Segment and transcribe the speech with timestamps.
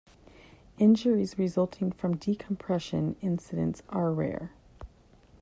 [0.79, 4.51] Injuries resulting from decompression incidents are rare.